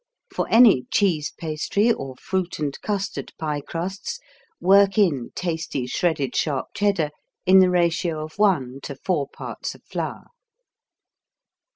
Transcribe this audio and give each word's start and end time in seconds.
For 0.33 0.49
any 0.49 0.85
cheese 0.89 1.31
pastry 1.37 1.93
or 1.93 2.15
fruit 2.15 2.57
and 2.57 2.75
custard 2.81 3.31
pie 3.37 3.61
crusts, 3.61 4.19
work 4.59 4.97
in 4.97 5.29
tasty 5.35 5.85
shredded 5.85 6.35
sharp 6.35 6.69
Cheddar 6.75 7.11
in 7.45 7.59
the 7.59 7.69
ratio 7.69 8.25
of 8.25 8.39
1 8.39 8.79
to 8.81 8.95
4 8.95 9.27
parts 9.29 9.75
of 9.75 9.83
flour. 9.83 10.25